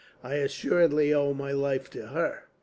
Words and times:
I 0.23 0.37
assuredly 0.37 1.13
owe 1.13 1.35
my 1.35 1.51
life 1.51 1.87
to 1.91 2.07
her." 2.07 2.45